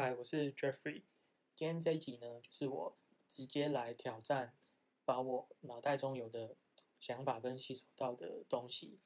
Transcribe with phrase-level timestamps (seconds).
[0.00, 1.02] 嗨，我是 Jeffrey。
[1.56, 4.56] 今天这一集呢，就是我直接来挑战，
[5.04, 6.54] 把我脑袋中有的
[7.00, 9.00] 想法跟吸收到的东西，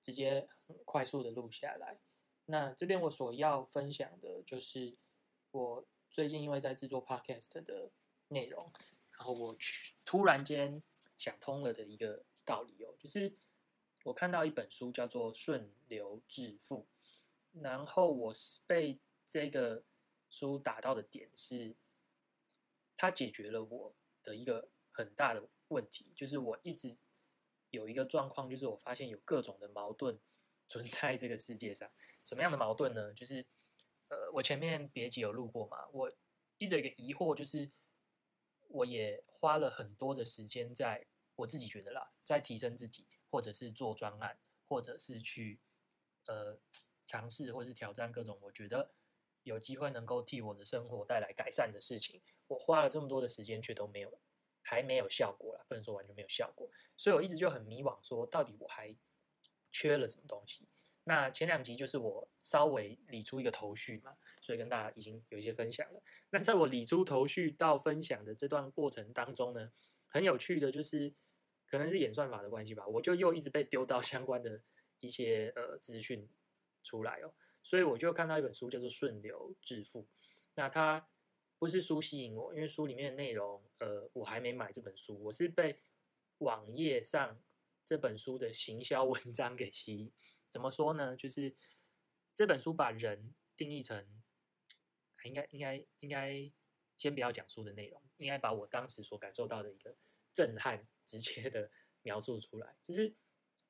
[0.00, 1.98] 直接很快速的录下来。
[2.44, 4.96] 那这边我所要分享的就是
[5.50, 7.90] 我最近因为在制作 Podcast 的
[8.28, 8.72] 内容，
[9.18, 10.80] 然后我去突然间
[11.18, 13.34] 想通了的一个道理哦，就是
[14.04, 16.86] 我看到一本书叫做《顺流致富》，
[17.60, 19.82] 然后我是被这个
[20.30, 21.76] 书打到的点是，
[22.96, 26.98] 它解决了我的一个很大的问题，就是我一直
[27.70, 30.18] 有一个状况，就是我发现有各种的矛盾
[30.68, 31.90] 存在这个世界上。
[32.22, 33.12] 什么样的矛盾呢？
[33.14, 33.46] 就是
[34.08, 36.12] 呃，我前面别集有录过嘛，我
[36.58, 37.70] 一直有一个疑惑，就是
[38.68, 45.60] 我也花了很多的时间在我自己觉得啦，在提升自己，或者是做专案，或者是去
[46.26, 46.58] 呃
[47.06, 48.92] 尝试或是挑战各种我觉得。
[49.48, 54.20] 有机会能够替我的生活带来改善的事情，我花了这么多的时间，却都没有，
[54.62, 55.64] 还没有效果了。
[55.68, 58.94] 不能说完全没有效果，所以我一直就很迷惘，说到底我还
[59.72, 60.68] 缺了什么东西。
[61.04, 66.02] 那前两集就是我稍微理出一个头绪嘛，所以跟大家已经有一些分享了。
[66.28, 69.72] 那在我理出头绪到分享的这段过程当中呢，
[70.06, 71.14] 很有趣的就是，
[71.66, 74.60] 可能是演算法的关系吧，我就又一直被丢到相关的
[75.00, 76.28] 一些呃资讯
[76.84, 77.32] 出来哦。
[77.68, 80.04] 所以我就看到一本书叫做《顺流致富》，
[80.54, 81.06] 那它
[81.58, 85.78] 不是书吸引我，因为书里面的内容，呃，我还没买这本书，我是被
[86.38, 87.38] 网页上
[87.84, 90.10] 这本书的行销文章给吸引。
[90.48, 91.14] 怎么说呢？
[91.14, 91.54] 就是
[92.34, 94.22] 这本书把人定义成，
[95.24, 96.50] 应该应该应该
[96.96, 99.94] 先不要讲书的内容，应该把我当时所感受到的一个
[100.32, 102.78] 震撼直接的描述出来。
[102.82, 103.14] 就是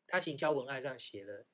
[0.06, 1.44] 他行销文案上写了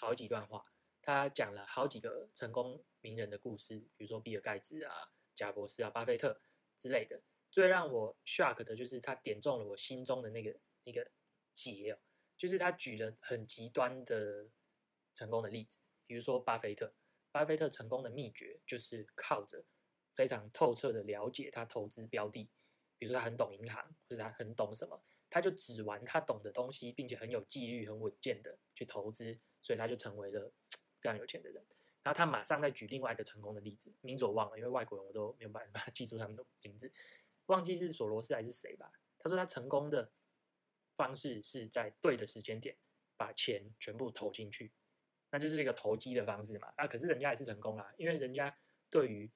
[0.00, 0.64] 好几段话。
[1.08, 4.92] 他讲了好几个成功名人的故事，比如说比尔盖茨啊、
[5.34, 6.38] 贾博士啊、巴菲特
[6.76, 7.18] 之类的。
[7.50, 10.54] 最让我 shock 的就是他点中了我心中的那个
[10.84, 11.10] 那个
[11.54, 11.98] 结哦，
[12.36, 14.50] 就是他举了很极端的
[15.14, 16.92] 成功的例子，比如说巴菲特。
[17.32, 19.64] 巴菲特成功的秘诀就是靠着
[20.12, 22.50] 非常透彻的了解他投资标的，
[22.98, 30.52] 比如说他很懂银行，或者他很懂什么，他就只玩他懂的东西，并且很有纪律、很稳健的去投资，所以他就成为了。
[31.00, 31.64] 非常有钱的人，
[32.02, 36.92] 然后他马上再举另外一个成功的例子，名字我忘了，因为外国人我都没有办法 记住他们的名字，
[37.46, 38.90] 忘记是索罗斯还是谁吧。
[39.18, 40.10] 他说他成功的
[40.96, 42.76] 方式是在对的时间点
[43.16, 44.72] 把钱全部投进去，
[45.30, 46.72] 那就是一个投机的方式嘛。
[46.76, 48.56] 啊，可是人家也是成功啦，因为人家
[48.90, 49.30] 对于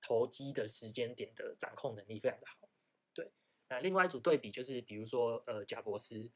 [0.00, 2.68] 投机的时间点的掌控能力非常的好。
[3.14, 3.32] 对，
[3.68, 6.30] 那另外一组对比就是，比如说呃，贾博斯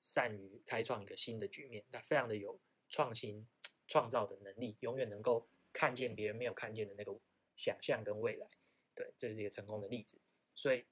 [0.00, 3.46] 善于开创一个新的局面，他非常的有创新。
[3.86, 7.14] 创造的能力，永远能够看见别人没有看见的那个
[7.54, 8.48] 想象跟未来，
[8.94, 10.18] 对，这是一个成功的例子。
[10.54, 10.84] 所以，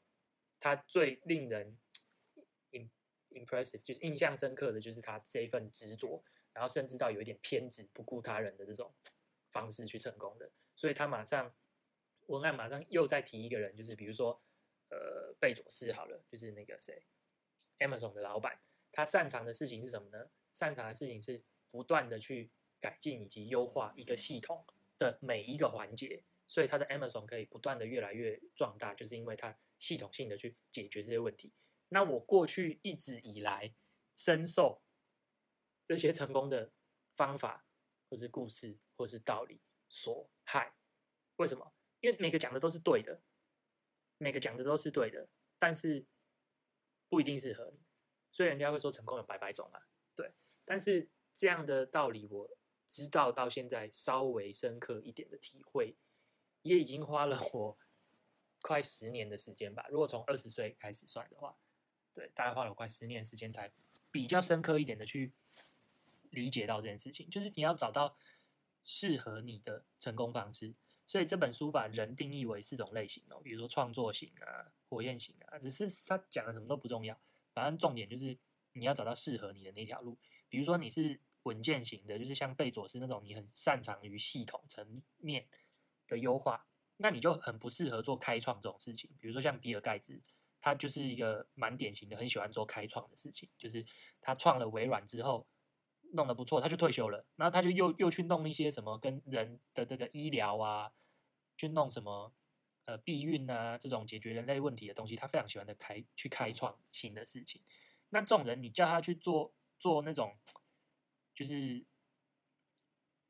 [0.61, 1.79] 他最令人
[3.31, 8.93] impressive 就是印象深刻的就是他这一份执着，然后甚至到有一点偏执、不顾他人的这种
[9.51, 10.51] 方式去成功的。
[10.75, 11.55] 所以他马上
[12.27, 14.41] 文案马上又再提一个人，就是比如说
[14.91, 17.03] 呃贝佐斯好了，就是那个谁
[17.79, 18.61] ，Amazon 的老板，
[18.91, 20.29] 他擅长的事情是什么呢？
[20.53, 22.51] 擅长的事情是不断的去。
[22.83, 24.67] 改进以及优化一个系统
[24.99, 31.53] 的每一个环节，所以它的 Amazon 可以不断的越来越壮大，就是因为它系统性的去解决这些问题。
[31.89, 33.73] 那我过去一直以来
[34.17, 34.83] 深受
[35.85, 36.73] 这些成功的
[37.15, 37.65] 方法，
[38.11, 40.75] 或是故事，或是道理所害。
[41.37, 41.73] 为什么？
[42.01, 43.23] 因为每个讲的都是对的，
[44.19, 45.29] 每个讲的都是对的，
[45.59, 46.05] 但是
[47.09, 47.81] 不一定适合你。
[48.31, 50.33] 所以人家会说成功有百百种啊，对。
[50.65, 52.59] 但是这样的道理我。
[52.93, 55.97] 知道到现在稍微深刻一点的体会，
[56.61, 57.79] 也已经花了我
[58.61, 59.87] 快十年的时间吧。
[59.89, 61.57] 如果从二十岁开始算的话，
[62.13, 63.73] 对，大概花了快十年时间才
[64.11, 65.33] 比较深刻一点的去
[66.29, 67.31] 理解到这件事情。
[67.31, 68.15] 就是你要找到
[68.83, 70.75] 适合你的成功方式。
[71.07, 77.19] 所以这本书把人定义为四种类型哦，比如说创作型啊、火焰型啊，只是他讲的什么都不重要，
[77.55, 78.37] 反正重点就是
[78.75, 80.19] 你要找到适合你的那条路。
[80.51, 81.19] 比如说你是。
[81.45, 85.49] 稳健型的，就是像贝佐斯那种，你很擅长于系统层面
[86.07, 86.67] 的优化，
[86.99, 89.11] 那你就很不适合做开创这种事情。
[89.19, 90.23] 比如说像比尔盖茨，
[90.61, 93.49] 他就是一个蛮典型的，很喜欢做开创的事情。
[93.59, 93.85] 就是
[94.21, 95.49] 他创了微软之后，
[96.13, 100.93] 弄得不错，他就退休了，然后他就又又去弄一些什么跟人的这个医疗啊，
[101.57, 102.33] 去弄什么
[102.85, 107.61] 呃避孕啊这种解决人类问题的东西，他非常喜欢的开去开创新的事情。
[108.11, 110.37] 那这种人，你叫他去做做那种。
[111.35, 111.85] 就是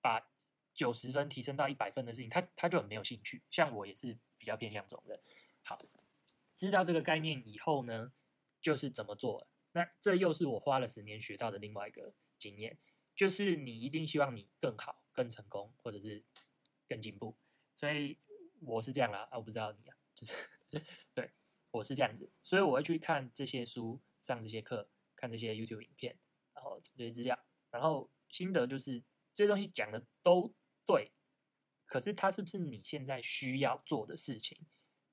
[0.00, 0.30] 把
[0.74, 3.42] 九十分提升到一百分的事情，他他就很没有兴趣。
[3.50, 5.20] 像我也是比较偏向这种人。
[5.62, 5.78] 好，
[6.54, 8.12] 知道这个概念以后呢，
[8.60, 9.48] 就是怎么做。
[9.72, 12.78] 那这又是我花了十年学到的另外一个经验，
[13.14, 16.24] 就是你一定希望你更好、更成功，或者是
[16.88, 17.38] 更进步。
[17.74, 18.18] 所以
[18.60, 20.34] 我是这样啦，啊，我不知道你啊，就是
[21.14, 21.30] 对
[21.70, 26.18] 我是这样子，所以我会去看这些书、上这些课、看这些 YouTube 影片，
[26.52, 29.02] 然后这些资料，然后心得就是
[29.34, 30.54] 这些东西讲的都
[30.86, 31.10] 对，
[31.86, 34.58] 可是它是不是你现在需要做的事情？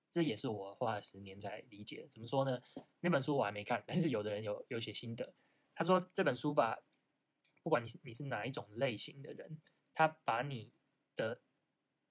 [0.10, 2.08] 这也是我花了十年才理解。
[2.10, 2.62] 怎么说呢？
[3.00, 5.34] 那本书我还没看，但是有的人有有写心得。
[5.74, 6.78] 他说这本书把
[7.64, 9.62] 不管你你是哪一种类型的人，
[9.94, 10.74] 他把你
[11.16, 11.42] 的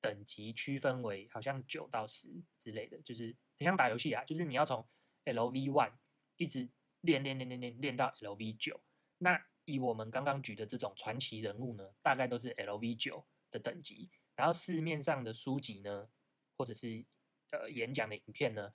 [0.00, 4.88] 等级区分为好像九到十之类的，就是很像打游戏啊，就是你要从
[5.24, 5.94] LV one
[6.36, 6.70] 一直
[7.00, 8.80] 练练练练练练到 LV 九。
[9.18, 14.08] 那以我们刚刚举的这种传奇人物呢，大概都是 LV 九的等级。
[14.34, 16.08] 然后市面上的书籍呢，
[16.56, 17.04] 或者是
[17.50, 18.72] 呃，演讲的影片呢，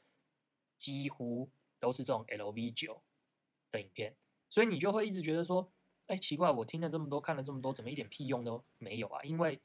[0.78, 1.50] 几乎
[1.80, 3.02] 都是这种 LV 九
[3.72, 4.16] 的影片，
[4.50, 5.72] 所以你就会一直觉得说，
[6.06, 9.24] 哎，奇怪，我听了这么多，看了这么多，怎么一点屁用都没有啊？
[9.24, 9.60] 因为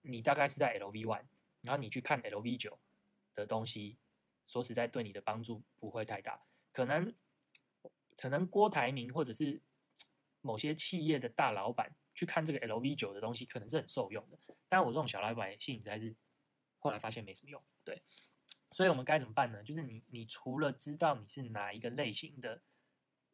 [0.00, 1.26] 你大概是在 LV one，
[1.60, 2.76] 然后你去看 LV 九
[3.34, 3.98] 的东西，
[4.46, 6.42] 说实在，对你的帮助不会太大。
[6.72, 7.14] 可能
[8.16, 9.60] 可能郭台铭或者是
[10.42, 14.38] 某些企业的大老板去看这个 LV 九的东西，可能是很受用的。
[14.68, 16.14] 但我这种小老百姓实在是。
[16.84, 18.02] 后来发现没什么用，对，
[18.72, 19.62] 所以我们该怎么办呢？
[19.62, 22.60] 就是你，你除了知道你是哪一个类型的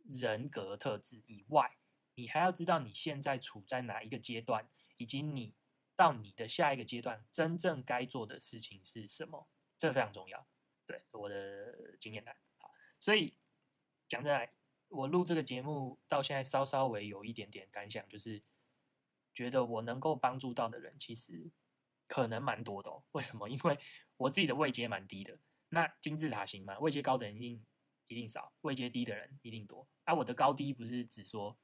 [0.05, 1.79] 人格特质以外，
[2.15, 4.69] 你还要知道你现在处在哪一个阶段，
[4.99, 5.55] 以及你
[5.97, 10.47] 到你的下一个阶段真正该做的事情是什么，这非常重要。
[10.85, 12.37] 对，我的经验谈。
[12.59, 13.39] 好，所以
[14.11, 14.53] 讲真来，
[14.89, 18.43] 我录这个节目到现在稍稍微有一点点感想，就是
[19.33, 21.51] 觉得我能够帮助到的人，其实。
[22.11, 23.47] 可能蛮多的哦，为什么？
[23.53, 23.79] 因为
[24.17, 25.39] 我自己的位阶蛮低的。
[25.69, 27.67] 那金字塔型嘛，位阶高的人一定
[28.07, 29.87] 一定少，位阶低的人一定多。
[30.05, 31.55] 啊，我的高低不是只说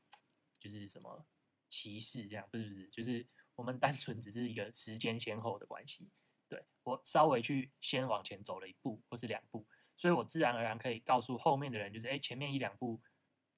[0.60, 1.24] 就是什么
[1.66, 6.10] 歧视这样，不是不是，就是我们单纯只是一个时间先后的关系。
[6.46, 9.66] 对我稍微去先往前走了一步或是两步，
[9.96, 13.00] 所以我自然而然可以告诉后面的人，就是哎，前面一两步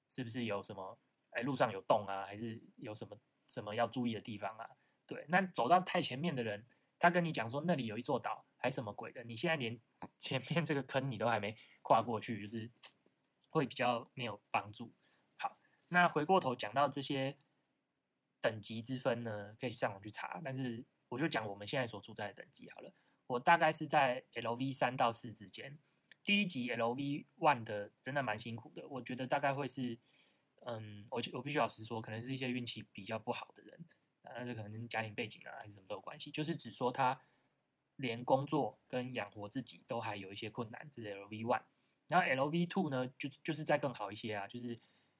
[0.07, 0.99] 是不是有什么？
[1.31, 4.69] 哎，路上有洞啊，还是有什么什么要注意的地方啊？
[5.05, 6.65] 对，那走到太前面的人。
[6.99, 9.23] 他跟你讲说那里有一座岛，还什么鬼的？
[9.23, 9.79] 你现在连
[10.17, 12.71] 前面这个坑你都还没跨过去，就是
[13.51, 14.91] 会比较没有帮助。
[15.37, 15.59] 好，
[15.89, 17.37] 那回过头讲到这些
[18.41, 20.41] 等级之分呢，可以去上网去查。
[20.43, 22.91] 但是我就讲我们现在所处在的等级好了。
[23.27, 25.77] 我大概是在 LV 三到四之间。
[26.27, 29.97] 第一级 LV one 的真的蛮辛苦的，我觉得大概会是，
[30.65, 33.85] 嗯，我我必须老实说，可能是一些运气比较不好的人。
[34.23, 36.29] 那这可能跟家庭背景啊，还是什么都有关系。
[36.29, 37.21] 就是只说他
[37.95, 41.63] 连工作跟养活自己都还有一些困难，这是 L V one。
[42.09, 44.77] 然后 L V two 呢，就就是再更好一些啊，就是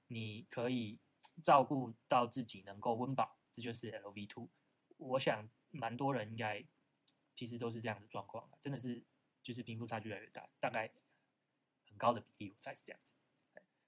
[0.07, 0.99] 你可以
[1.41, 4.49] 照顾到自己能够温饱，这就是 L V two。
[4.97, 6.65] 我想蛮多人应该
[7.33, 9.05] 其实都是这样的状况，真的是
[9.47, 10.91] 就是贫富差距越来越大，大概
[11.87, 13.13] 很高的比例我才是这样子。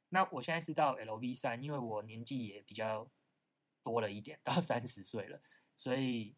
[0.10, 3.10] 那我现在是到 L V 三，因为我年纪也比较。
[3.82, 5.42] 多了一点，到三十岁了，
[5.76, 6.36] 所以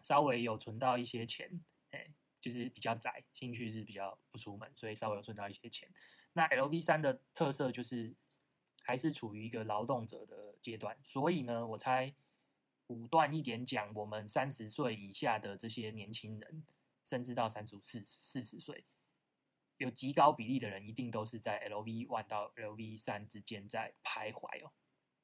[0.00, 5.88] 稍微有存到一些钱，哎，就是比较窄，兴趣是比较不出门，所以稍微有存到一些钱。
[6.34, 8.14] 那 L V 三的特色就是
[8.82, 12.12] 还是处于一个劳动者的阶段，所以呢，我猜
[12.88, 16.66] 武断一点讲，我们三十岁以下的这些年轻人，
[17.04, 18.86] 甚至到三十五、四四十岁，
[19.76, 24.72] 有极高比例的人一定都是在 L V one 到 L V 三之间在徘徊哦，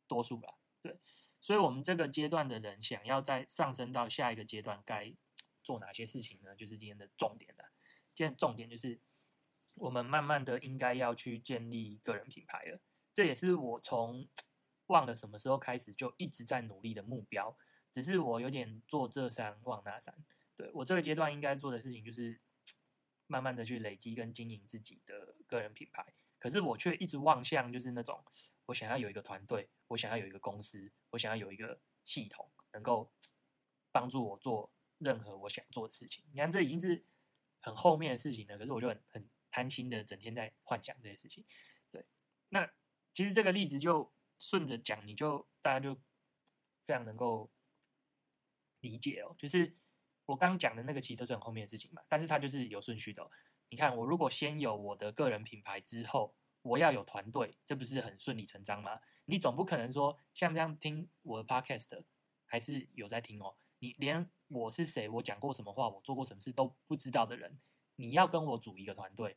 [0.07, 1.01] 多数吧，对。
[1.43, 5.15] 所以，我们这个阶段的人想要再上升到下一个阶段，该
[5.63, 6.55] 做哪些事情呢？
[6.55, 7.73] 就是今天的重点了。
[8.15, 9.01] 今天重点就是，
[9.73, 12.79] 我们慢慢的应该要去建立个人品牌了。
[13.11, 14.29] 这也是我从
[14.89, 17.57] 忘了什么时候开始就一直在努力的目标。
[17.91, 20.15] 只是我有点做这山望那山。
[20.61, 22.39] 对我这个阶段应该做的事情，就是
[23.27, 26.13] 慢慢的去累积跟经营自己的个人品牌。
[26.39, 28.25] 可是我却一直望向，就是那种
[28.67, 29.69] 我想要有一个团队。
[29.89, 33.13] 我想要有一个公司，我想要有一个系统，能够
[33.91, 36.25] 帮助我做任何我想做的事情。
[36.33, 37.05] 你看，这已经是
[37.59, 38.57] 很后面的事情了。
[38.57, 41.45] 可是我就很很贪心的，整天在幻想这些事情。
[41.91, 42.07] 对，
[42.51, 42.71] 那
[43.13, 46.01] 其实这个例子就顺着讲，你就大家就
[46.83, 47.51] 非常能够
[48.79, 49.35] 理解哦。
[49.37, 49.77] 就是
[50.31, 52.01] 我刚讲的那个，其实都是很后面的事情嘛。
[52.09, 53.29] 但是它就是有顺序的。
[53.69, 56.33] 你看，我如果先有我的个人品牌之后，
[56.63, 59.01] 我要有团队，这不是很顺理成章吗？
[59.25, 62.05] 你总不可能说像这样听我的 podcast，
[62.47, 63.57] 还是有在听哦。
[63.81, 67.59] 你连我是谁，我讲过什么话，我做过什么事都不知道的人，
[67.97, 69.37] 你要跟我组一个团队，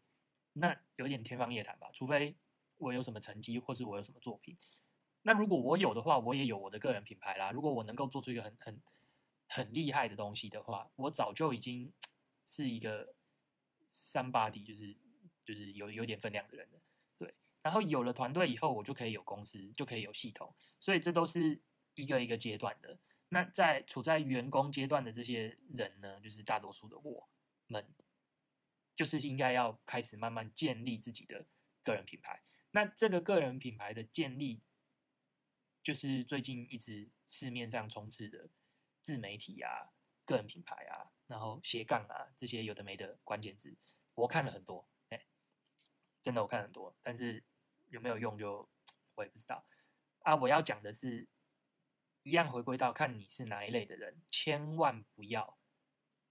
[0.53, 1.89] 那有点天方夜谭吧？
[1.91, 2.35] 除非
[2.77, 4.55] 我有什么成绩，或是我有什么作品。
[5.23, 7.49] 那如果我有的话，我也有我的个人品牌啦。
[7.51, 8.79] 如果我能够做出一个很很
[9.47, 11.93] 很厉害的东西的话，我早就已经
[12.45, 13.15] 是一个
[13.87, 14.95] 三八 D，就是
[15.43, 16.81] 就是有有点分量的人了。
[17.17, 21.61] 对，然后有了团队以后，我就可以有公司，就可以有系统，所以这都是
[21.95, 22.99] 一个一个阶段的。
[23.29, 27.29] 那在处在员工阶段的这些人呢，就是大多数的我
[27.67, 27.93] 们，
[28.95, 31.45] 就是应该要开始慢慢建立自己的
[31.83, 32.43] 个人品牌。
[32.71, 34.61] 那这个个人品牌的建立。
[35.83, 38.49] 就是最近一直市面上充斥的
[39.03, 39.91] 自媒体啊、
[40.25, 43.75] 个人品牌啊，然后斜杠啊这些有的没的关键字，
[44.15, 45.25] 我看了很多，哎，
[46.21, 47.43] 真的我看很多，但是
[47.89, 48.67] 有没有用就
[49.15, 49.65] 我也不知道
[50.19, 50.35] 啊。
[50.37, 51.27] 我要讲的是，
[52.23, 55.59] 一样回归到看你是哪一类的人，千万不要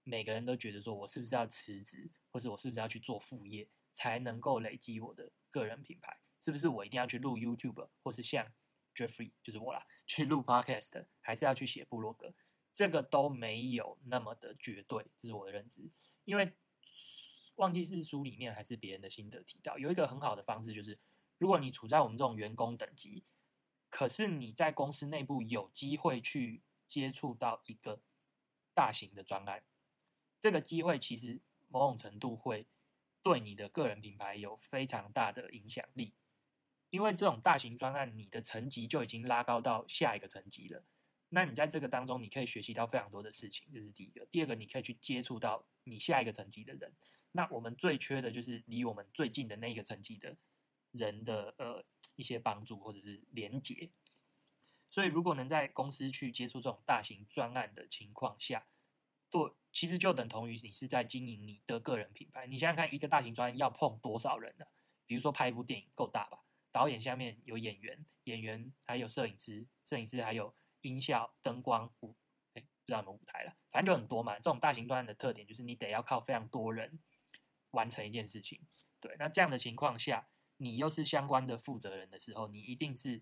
[0.01, 8.51] 每个人都觉得说我是不是要辞职，或是我是不是要去做副业才能够累积我的个人品牌，是不是我一定要去录 YouTube，或是像。
[8.95, 12.31] Jeffrey 就是我啦，去录 Podcast 还是要去写部落格，
[12.73, 15.91] 这个都没有那么的绝对，这是我的认知。
[16.25, 16.53] 因为
[17.55, 20.97] 忘记是书里面还是别人的心得提到，有一个很好的方式，就是
[21.37, 23.23] 如果你处在我们这种员工等级，
[23.89, 28.01] 可是你在公司内部有机会去接触到一个
[28.73, 29.63] 大型的专案，
[30.39, 32.65] 这个机会其实某种程度会
[33.21, 36.13] 对你的个人品牌有非常大的影响力。
[36.89, 40.83] 因为这种大型专案，你的层级就已经拉高到下一个层级了。
[41.33, 44.23] 那你在这个当中，你可以学习到非常多的事情，这是第一个。
[44.27, 46.93] 第二个，你可以去接触到你下一个层级的人。
[47.31, 50.37] 那我们最缺的就是离我们最近的那个层级的
[50.91, 51.83] 人的呃
[52.15, 53.89] 一些帮助或者是连接。
[54.91, 58.67] 所以，如果能在公司去接触这种大型专案的情况下，
[59.31, 62.45] 对，其实就等同于你是在经营你的个人品牌。
[62.45, 64.65] 你想想看，一个大型专案要碰多少人呢？
[65.07, 66.43] 比如说拍一部电影，够大吧？
[66.71, 72.15] 导演下面有演员，演员还有摄影师，摄影师还有音效、灯光、舞，
[72.53, 74.35] 哎，不知道有没有舞台了，反正就很多嘛。
[74.35, 76.99] 这种大型专案的特点就是你得要靠非常多人
[77.71, 78.61] 完成一件事情。
[78.99, 83.21] 对，那这样的情况下，你又是相关的负责人的时候，你一定是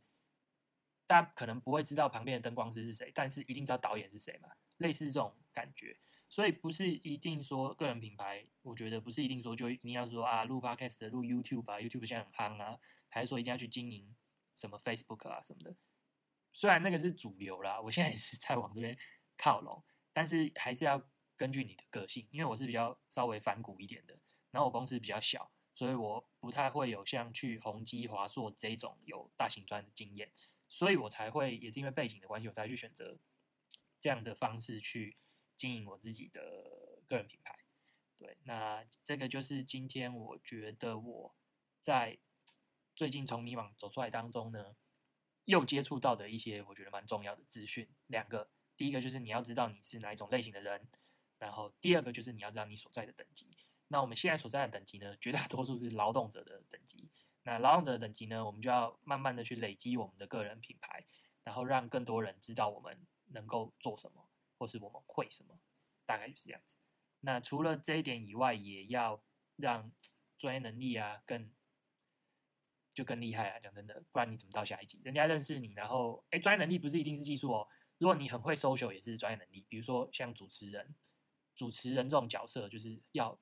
[1.07, 5.97] 大家可能不会知道旁边的灯光师是谁，但是一定知道导演是谁嘛，类似这种感觉。
[6.29, 12.79] 所以不是一定说个人品牌，我觉得不是一定说就一定要说啊，录 podcast、录 YouTube 啊，YouTube 现在很夯啊。
[13.13, 14.15] 还是说一定要去经营
[14.55, 15.75] 什么 Facebook 啊什么的？
[16.51, 18.98] 虽然那个是主流啦，我现在也是在往这边
[19.38, 21.01] 靠拢，但是还是要
[21.36, 24.20] 根据你的个性，因为我是比较稍微反骨一点的，
[24.51, 30.31] 然后我公司比较小，所以我不太会有像去宏基、华硕这种有大型专的经验，
[30.67, 33.17] 所以我才会也是因为背景的关系，我才去选择
[34.00, 35.17] 这样的方式去
[35.55, 37.58] 经营我自己的个人品牌。
[38.17, 41.36] 对，那这个就是今天我觉得我
[41.81, 42.20] 在。
[42.93, 44.75] 最近从迷惘走出来当中呢，
[45.45, 50.88] 又接触到的一些我觉得蛮重要的资讯，两个，第一个就是你要知道你是哪一种类型的人，
[51.39, 53.57] 然后第二个就是你要知道你所在的等级。
[53.88, 57.10] 那我们现在所在的等级呢，绝大多数是劳动者的等级。
[57.43, 61.03] 那劳动者的等级呢，我们就要慢慢的去累积我们的个人品牌，
[61.43, 65.60] 然后让更多人知道我们能够做什么，或是我们会什么，
[66.05, 66.77] 大概就是这样子。
[67.21, 69.21] 那除了这一点以外，也要
[69.55, 69.91] 让
[70.38, 71.51] 专业能力啊更。
[73.01, 73.60] 就更厉害啊！
[73.60, 75.01] 讲真的，不然你怎么到下一级？
[75.03, 77.67] 人家认识你，然后哎，专业能力不是一定是技术哦。
[77.98, 79.65] 如果你很会 social，也是专业能力。
[79.67, 80.93] 比如说像主持人，
[81.55, 83.39] 主持人这种角色，就是要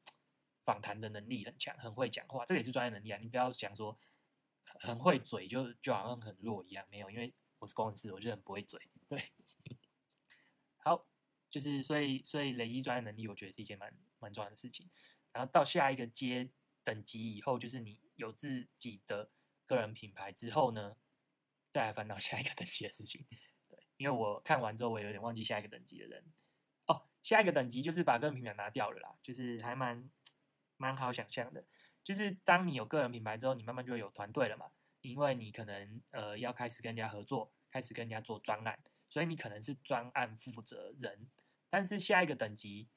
[0.63, 3.19] 访谈的能力很强，很会讲话，这也是专业能力啊。
[3.21, 3.99] 你不要想说
[4.63, 8.79] 很会嘴，就就好像很弱一样，没有，因为我是工程师，我就很不会嘴。
[9.09, 9.21] 对，
[10.79, 11.05] 好，
[11.49, 14.89] 就是所以所以累积专业能力，我觉得是一件蛮蛮重要的事情。
[15.33, 16.49] 然后到下一个阶
[16.85, 19.29] 等级以后，就是你有自己的。
[19.69, 20.97] 个人品牌之后呢，
[21.69, 23.23] 再来翻到下一个等级的事情。
[23.69, 26.25] 对，因为我看完之后，我有点忘记下一个等级的人。
[26.87, 30.09] 哦，下一个等级就是把个人品牌拿掉了啦，就是还蛮
[30.77, 31.63] 蛮好想象的。
[32.03, 34.71] 就是当你有个人品牌之后，你慢慢就会有团队了嘛，
[35.01, 41.29] 因为你可能呃要开始跟人家合作，开始跟人家做专案，所以你可能是专案负责人。
[41.69, 42.89] 但是下一个等级，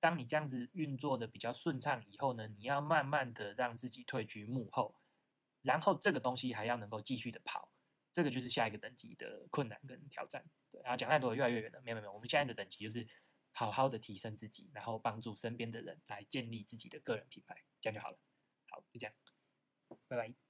[0.00, 4.94] 当你这样子运作的比较顺畅以后呢，你要慢慢的让自己退居幕后。
[5.66, 7.72] 然后这个东西还要能够继续的跑，
[8.12, 10.44] 这个就是下一个等级的困难跟挑战。
[10.70, 13.06] 对，然后讲太多越来越远了，没有没有，我们现在的等级就是
[13.52, 18.18] 好好的提升自己，然后帮助身边的人来建立自己的个人品牌，这样就好了。
[18.70, 19.14] 好，就这样，
[20.08, 20.45] 拜拜。